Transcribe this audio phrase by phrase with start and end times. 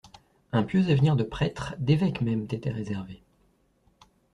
[0.51, 3.21] Un pieux avenir de prêtre, d'évêque même t'était réservé.